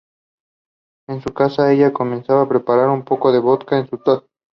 [1.07, 4.25] En su casa, ella comienza a preparar un poco de vodka en su taza.